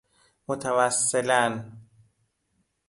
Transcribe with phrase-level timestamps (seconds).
[0.47, 1.71] متوسلاً